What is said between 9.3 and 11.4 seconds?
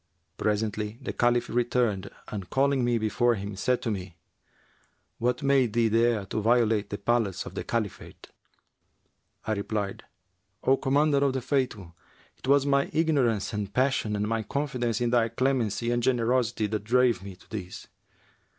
I replied, 'O Commander of